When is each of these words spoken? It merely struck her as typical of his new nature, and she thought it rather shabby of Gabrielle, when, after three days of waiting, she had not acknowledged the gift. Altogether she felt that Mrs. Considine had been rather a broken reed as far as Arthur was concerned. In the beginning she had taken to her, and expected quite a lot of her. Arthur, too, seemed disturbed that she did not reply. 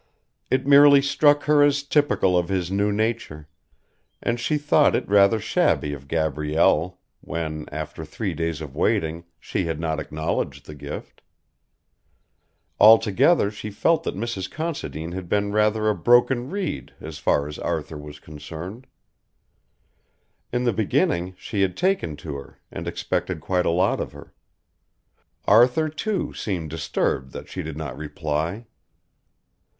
It 0.49 0.65
merely 0.65 0.99
struck 0.99 1.43
her 1.43 1.61
as 1.61 1.83
typical 1.83 2.35
of 2.35 2.49
his 2.49 2.71
new 2.71 2.91
nature, 2.91 3.47
and 4.19 4.39
she 4.39 4.57
thought 4.57 4.95
it 4.95 5.07
rather 5.07 5.39
shabby 5.39 5.93
of 5.93 6.07
Gabrielle, 6.07 6.97
when, 7.19 7.67
after 7.71 8.03
three 8.03 8.33
days 8.33 8.61
of 8.61 8.75
waiting, 8.75 9.25
she 9.39 9.65
had 9.65 9.79
not 9.79 9.99
acknowledged 9.99 10.65
the 10.65 10.73
gift. 10.73 11.21
Altogether 12.79 13.51
she 13.51 13.69
felt 13.69 14.01
that 14.01 14.15
Mrs. 14.15 14.49
Considine 14.49 15.11
had 15.11 15.29
been 15.29 15.51
rather 15.51 15.87
a 15.87 15.93
broken 15.93 16.49
reed 16.49 16.93
as 16.99 17.19
far 17.19 17.47
as 17.47 17.59
Arthur 17.59 17.99
was 17.99 18.17
concerned. 18.19 18.87
In 20.51 20.63
the 20.63 20.73
beginning 20.73 21.35
she 21.37 21.61
had 21.61 21.77
taken 21.77 22.15
to 22.25 22.37
her, 22.37 22.57
and 22.71 22.87
expected 22.87 23.39
quite 23.39 23.67
a 23.67 23.69
lot 23.69 23.99
of 23.99 24.13
her. 24.13 24.33
Arthur, 25.45 25.89
too, 25.89 26.33
seemed 26.33 26.71
disturbed 26.71 27.33
that 27.33 27.47
she 27.47 27.61
did 27.61 27.77
not 27.77 27.95
reply. 27.95 28.65